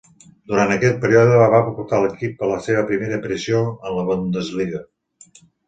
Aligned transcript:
Durant 0.51 0.71
aquest 0.75 0.95
període 1.03 1.35
va 1.55 1.59
portar 1.67 1.99
l'equip 2.05 2.43
a 2.45 2.49
la 2.53 2.57
seva 2.69 2.87
primera 2.89 3.21
aparició 3.21 3.63
en 3.69 3.97
la 4.01 4.09
Bundesliga. 4.11 4.85